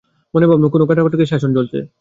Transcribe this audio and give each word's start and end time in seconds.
মনে 0.33 0.45
ভাবলুম, 0.47 0.69
কোনো 0.71 0.83
গাঁটকাটাকে 0.89 1.25
শাসন 1.25 1.51
চলছে। 1.57 1.77